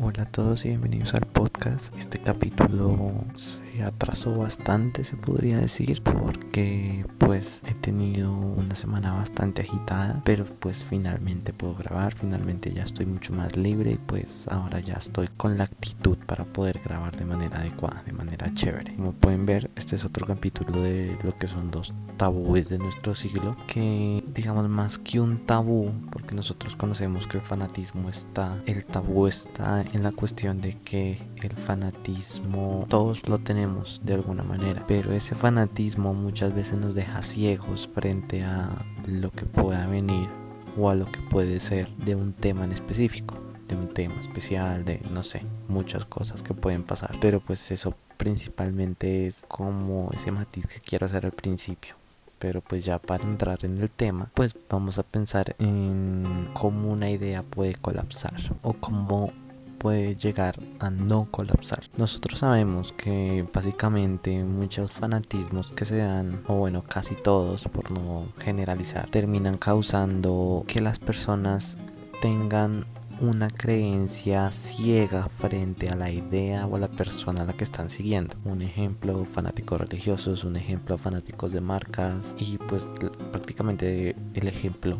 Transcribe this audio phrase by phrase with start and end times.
[0.00, 1.47] Hola a todos y bienvenidos al podcast.
[1.96, 9.62] Este capítulo se atrasó bastante, se podría decir, porque pues he tenido una semana bastante
[9.62, 14.78] agitada, pero pues finalmente puedo grabar, finalmente ya estoy mucho más libre y pues ahora
[14.78, 18.94] ya estoy con la actitud para poder grabar de manera adecuada, de manera chévere.
[18.94, 23.16] Como pueden ver, este es otro capítulo de lo que son dos tabúes de nuestro
[23.16, 28.86] siglo, que digamos más que un tabú, porque nosotros conocemos que el fanatismo está, el
[28.86, 34.84] tabú está en la cuestión de que el fanatismo todos lo tenemos de alguna manera,
[34.86, 38.68] pero ese fanatismo muchas veces nos deja ciegos frente a
[39.06, 40.28] lo que pueda venir
[40.76, 44.84] o a lo que puede ser de un tema en específico, de un tema especial,
[44.84, 50.30] de no sé, muchas cosas que pueden pasar, pero pues eso principalmente es como ese
[50.30, 51.94] matiz que quiero hacer al principio.
[52.38, 57.10] Pero pues ya para entrar en el tema, pues vamos a pensar en cómo una
[57.10, 59.32] idea puede colapsar o cómo
[59.78, 61.84] puede llegar a no colapsar.
[61.96, 68.26] Nosotros sabemos que básicamente muchos fanatismos que se dan, o bueno, casi todos, por no
[68.38, 71.78] generalizar, terminan causando que las personas
[72.20, 72.84] tengan
[73.20, 77.90] una creencia ciega frente a la idea o a la persona a la que están
[77.90, 78.36] siguiendo.
[78.44, 82.86] Un ejemplo, fanáticos religiosos, un ejemplo, fanáticos de marcas y pues
[83.32, 84.98] prácticamente el ejemplo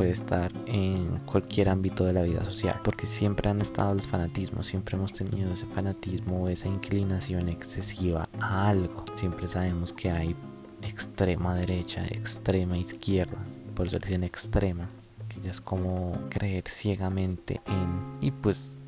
[0.00, 4.66] puede estar en cualquier ámbito de la vida social, porque siempre han estado los fanatismos,
[4.66, 9.04] siempre hemos tenido ese fanatismo, esa inclinación excesiva a algo.
[9.12, 10.34] Siempre sabemos que hay
[10.80, 13.36] extrema derecha, extrema izquierda,
[13.74, 14.88] por eso le dicen extrema,
[15.28, 18.78] que ya es como creer ciegamente en y pues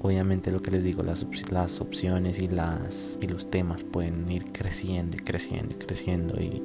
[0.00, 4.52] obviamente lo que les digo las, las opciones y las y los temas pueden ir
[4.52, 6.62] creciendo y creciendo y creciendo y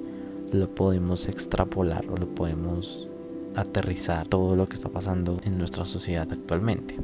[0.54, 3.10] lo podemos extrapolar o lo podemos
[3.56, 6.98] aterrizar todo lo que está pasando en nuestra sociedad actualmente.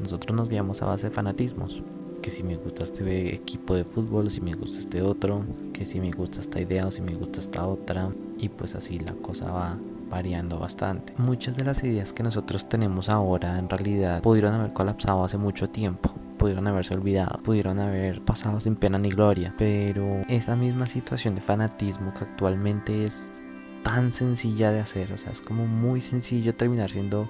[0.00, 1.82] Nosotros nos guiamos a base de fanatismos.
[2.20, 6.00] Que si me gusta este equipo de fútbol, si me gusta este otro, que si
[6.00, 8.10] me gusta esta idea o si me gusta esta otra.
[8.38, 9.78] Y pues así la cosa va
[10.08, 11.14] variando bastante.
[11.16, 15.68] Muchas de las ideas que nosotros tenemos ahora en realidad pudieron haber colapsado hace mucho
[15.68, 21.36] tiempo pudieron haberse olvidado, pudieron haber pasado sin pena ni gloria, pero esa misma situación
[21.36, 23.44] de fanatismo que actualmente es
[23.82, 27.28] tan sencilla de hacer, o sea, es como muy sencillo terminar siendo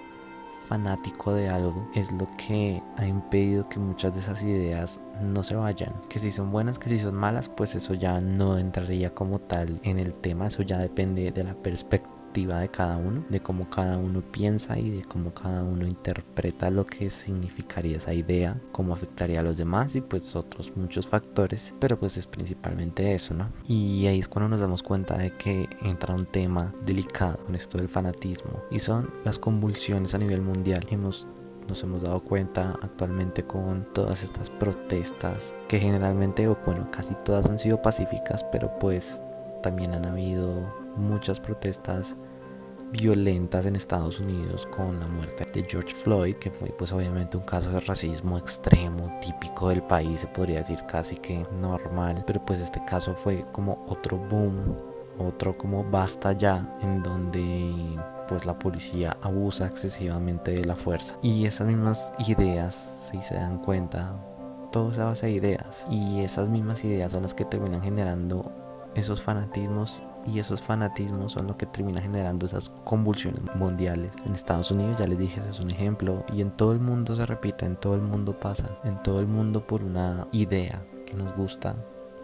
[0.52, 5.56] fanático de algo es lo que ha impedido que muchas de esas ideas no se
[5.56, 5.92] vayan.
[6.08, 9.80] Que si son buenas, que si son malas, pues eso ya no entraría como tal
[9.82, 13.98] en el tema, eso ya depende de la perspectiva de cada uno, de cómo cada
[13.98, 19.40] uno piensa y de cómo cada uno interpreta lo que significaría esa idea, cómo afectaría
[19.40, 23.50] a los demás y pues otros muchos factores, pero pues es principalmente eso, ¿no?
[23.68, 27.78] Y ahí es cuando nos damos cuenta de que entra un tema delicado con esto
[27.78, 30.86] del fanatismo y son las convulsiones a nivel mundial.
[30.90, 31.28] Hemos
[31.68, 37.46] nos hemos dado cuenta actualmente con todas estas protestas que generalmente o bueno casi todas
[37.46, 39.20] han sido pacíficas pero pues
[39.62, 42.16] también han habido muchas protestas
[42.92, 47.44] violentas en Estados Unidos con la muerte de George Floyd, que fue pues obviamente un
[47.44, 52.60] caso de racismo extremo, típico del país, se podría decir casi que normal, pero pues
[52.60, 54.76] este caso fue como otro boom,
[55.18, 57.98] otro como basta ya, en donde
[58.28, 61.16] pues la policía abusa excesivamente de la fuerza.
[61.22, 64.16] Y esas mismas ideas, si se dan cuenta,
[64.70, 68.52] todo se basa en ideas, y esas mismas ideas son las que terminan generando
[68.94, 74.12] esos fanatismos y esos fanatismos son lo que termina generando esas convulsiones mundiales.
[74.24, 77.14] En Estados Unidos, ya les dije, ese es un ejemplo, y en todo el mundo
[77.16, 81.14] se repite, en todo el mundo pasa, en todo el mundo por una idea que
[81.14, 81.76] nos gusta,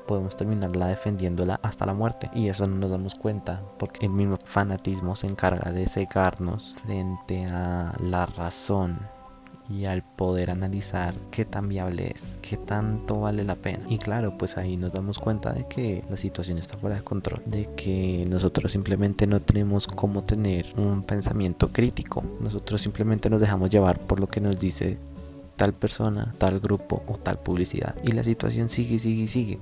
[0.06, 2.30] podemos terminarla defendiéndola hasta la muerte.
[2.34, 7.46] Y eso no nos damos cuenta, porque el mismo fanatismo se encarga de cegarnos frente
[7.46, 9.17] a la razón
[9.68, 13.84] y al poder analizar qué tan viable es, qué tanto vale la pena.
[13.88, 17.42] Y claro, pues ahí nos damos cuenta de que la situación está fuera de control,
[17.46, 22.24] de que nosotros simplemente no tenemos cómo tener un pensamiento crítico.
[22.40, 24.98] Nosotros simplemente nos dejamos llevar por lo que nos dice
[25.56, 27.94] tal persona, tal grupo o tal publicidad.
[28.02, 29.58] Y la situación sigue, sigue, sigue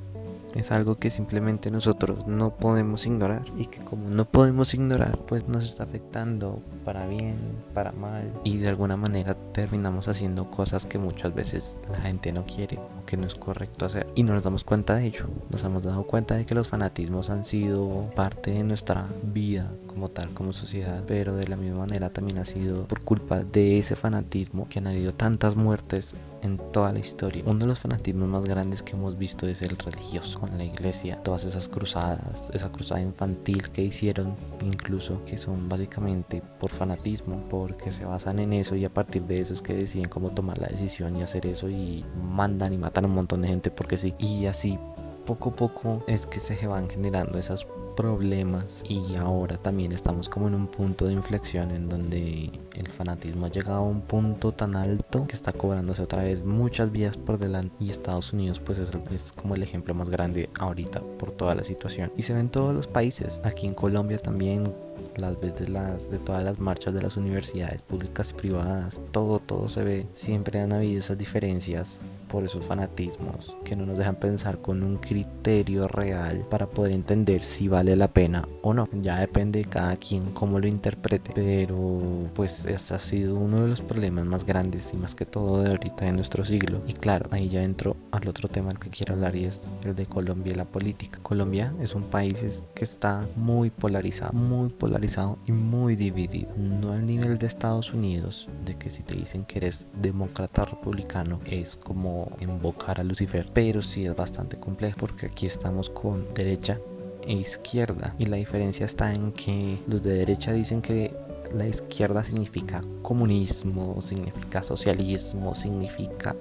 [0.56, 5.46] es algo que simplemente nosotros no podemos ignorar y que como no podemos ignorar pues
[5.48, 7.36] nos está afectando para bien,
[7.74, 8.32] para mal.
[8.44, 13.04] Y de alguna manera terminamos haciendo cosas que muchas veces la gente no quiere o
[13.04, 14.06] que no es correcto hacer.
[14.14, 15.26] Y no nos damos cuenta de ello.
[15.50, 20.08] Nos hemos dado cuenta de que los fanatismos han sido parte de nuestra vida como
[20.10, 23.96] tal, como sociedad, pero de la misma manera también ha sido por culpa de ese
[23.96, 26.14] fanatismo que han habido tantas muertes
[26.46, 27.42] en toda la historia.
[27.46, 31.22] Uno de los fanatismos más grandes que hemos visto es el religioso con la iglesia,
[31.22, 37.92] todas esas cruzadas, esa cruzada infantil que hicieron incluso, que son básicamente por fanatismo, porque
[37.92, 40.68] se basan en eso y a partir de eso es que deciden cómo tomar la
[40.68, 44.14] decisión y hacer eso y mandan y matan a un montón de gente porque sí.
[44.18, 44.78] Y así
[45.26, 47.66] poco a poco es que se van generando esos
[47.96, 53.46] problemas y ahora también estamos como en un punto de inflexión en donde el fanatismo
[53.46, 57.38] ha llegado a un punto tan alto que está cobrándose otra vez muchas vías por
[57.38, 61.64] delante y Estados Unidos pues es, como el ejemplo más grande ahorita por toda la
[61.64, 62.12] situación.
[62.16, 64.72] Y se ve en todos los países aquí en Colombia también
[65.16, 69.68] las veces las de todas las marchas de las universidades públicas y privadas todo todo
[69.68, 72.04] se ve siempre han habido esas diferencias
[72.36, 77.42] por esos fanatismos que no nos dejan pensar con un criterio real para poder entender
[77.42, 78.90] si vale la pena o no.
[78.92, 81.30] Ya depende de cada quien cómo lo interprete.
[81.34, 85.62] Pero pues ese ha sido uno de los problemas más grandes y más que todo
[85.62, 86.82] de ahorita en nuestro siglo.
[86.86, 89.96] Y claro, ahí ya entro al otro tema al que quiero hablar y es el
[89.96, 91.18] de Colombia y la política.
[91.22, 96.54] Colombia es un país que está muy polarizado, muy polarizado y muy dividido.
[96.58, 101.40] No al nivel de Estados Unidos, de que si te dicen que eres demócrata republicano
[101.46, 106.78] es como invocar a Lucifer, pero sí es bastante complejo porque aquí estamos con derecha
[107.26, 108.14] e izquierda.
[108.18, 111.14] Y la diferencia está en que los de derecha dicen que
[111.54, 116.34] la izquierda significa comunismo, significa socialismo, significa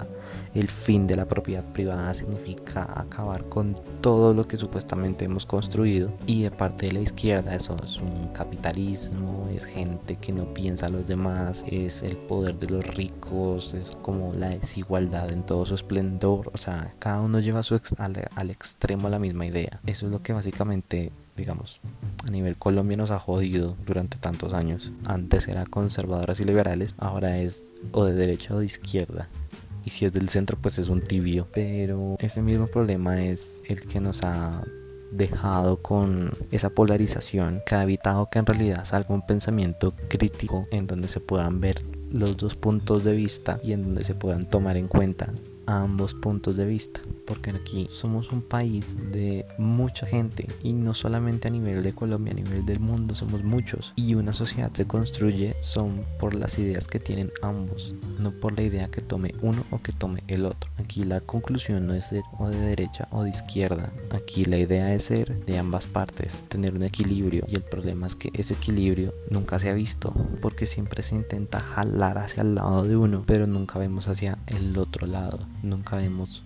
[0.54, 6.12] el fin de la propiedad privada, significa acabar con todo lo que supuestamente hemos construido.
[6.26, 10.88] Y de parte de la izquierda eso es un capitalismo, es gente que no piensa
[10.88, 15.66] a los demás, es el poder de los ricos, es como la desigualdad en todo
[15.66, 16.52] su esplendor.
[16.54, 19.80] O sea, cada uno lleva su al, al extremo la misma idea.
[19.86, 21.82] Eso es lo que básicamente digamos,
[22.28, 24.94] a nivel Colombia nos ha jodido durante tantos años.
[25.06, 29.30] Antes era conservadoras y liberales, ahora es o de derecha o de izquierda.
[29.84, 31.48] Y si es del centro, pues es un tibio.
[31.54, 34.64] Pero ese mismo problema es el que nos ha
[35.12, 40.88] dejado con esa polarización que ha evitado que en realidad salga un pensamiento crítico en
[40.88, 44.78] donde se puedan ver los dos puntos de vista y en donde se puedan tomar
[44.78, 45.32] en cuenta
[45.68, 51.48] ambos puntos de vista, porque aquí somos un país de mucha gente y no solamente
[51.48, 53.94] a nivel de Colombia, a nivel del mundo somos muchos.
[53.96, 58.64] Y una sociedad se construye son por las ideas que tienen ambos, no por la
[58.64, 60.72] idea que tome uno o que tome el otro.
[60.78, 64.94] Aquí la conclusión no es ser o de derecha o de izquierda, aquí la idea
[64.94, 67.46] es ser de ambas partes, tener un equilibrio.
[67.48, 71.60] Y el problema es que ese equilibrio nunca se ha visto porque siempre se intenta
[71.60, 76.44] jalar hacia el lado de uno, pero nunca vemos hacia el otro lado nunca vemos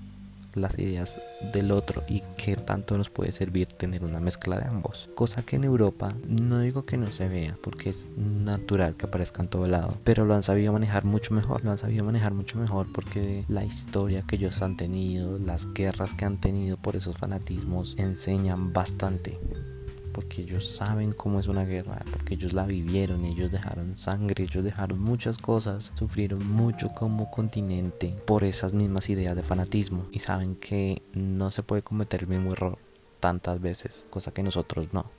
[0.55, 1.19] las ideas
[1.53, 5.09] del otro y qué tanto nos puede servir tener una mezcla de ambos.
[5.15, 9.41] Cosa que en Europa no digo que no se vea, porque es natural que aparezca
[9.41, 12.57] en todo lado, pero lo han sabido manejar mucho mejor, lo han sabido manejar mucho
[12.57, 17.17] mejor porque la historia que ellos han tenido, las guerras que han tenido por esos
[17.17, 19.39] fanatismos enseñan bastante
[20.19, 24.65] porque ellos saben cómo es una guerra, porque ellos la vivieron, ellos dejaron sangre, ellos
[24.65, 30.57] dejaron muchas cosas, sufrieron mucho como continente por esas mismas ideas de fanatismo y saben
[30.57, 32.77] que no se puede cometer el mismo error
[33.21, 35.09] tantas veces, cosa que nosotros no.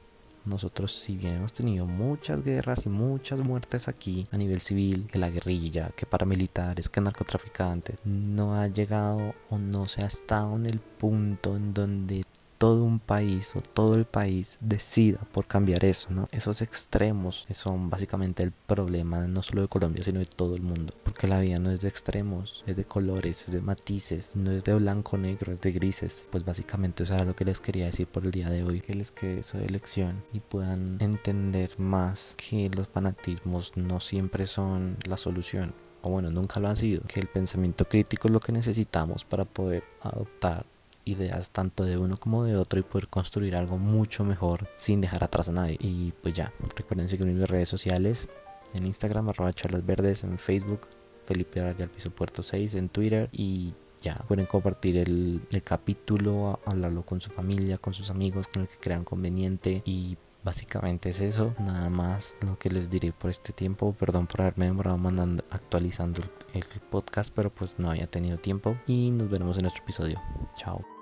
[0.45, 5.19] Nosotros si bien hemos tenido muchas guerras y muchas muertes aquí a nivel civil, que
[5.19, 10.67] la guerrilla, que paramilitares, que narcotraficantes, no ha llegado o no se ha estado en
[10.67, 12.23] el punto en donde
[12.61, 16.29] todo un país o todo el país decida por cambiar eso, ¿no?
[16.31, 20.93] Esos extremos son básicamente el problema no solo de Colombia, sino de todo el mundo.
[21.03, 24.63] Porque la vida no es de extremos, es de colores, es de matices, no es
[24.63, 26.29] de blanco, negro, es de grises.
[26.31, 28.95] Pues básicamente eso era lo que les quería decir por el día de hoy, que
[28.95, 34.99] les quede eso de elección y puedan entender más que los fanatismos no siempre son
[35.09, 38.53] la solución o bueno, nunca lo han sido, que el pensamiento crítico es lo que
[38.53, 40.65] necesitamos para poder adoptar
[41.11, 45.25] ideas tanto de uno como de otro y poder construir algo mucho mejor sin dejar
[45.25, 45.77] atrás a nadie.
[45.81, 48.29] Y pues ya, recuerden seguirme en mis redes sociales,
[48.75, 50.81] en Instagram, arroba charlas verdes, en Facebook,
[51.27, 57.05] Felipe Araya Piso Puerto 6, en Twitter y ya pueden compartir el, el capítulo, hablarlo
[57.05, 61.55] con su familia, con sus amigos, con el que crean conveniente y básicamente es eso.
[61.59, 63.95] Nada más lo que les diré por este tiempo.
[63.99, 66.23] Perdón por haberme demorado mandando actualizando
[66.55, 70.21] el podcast pero pues no había tenido tiempo y nos veremos en nuestro episodio.
[70.57, 71.00] Chao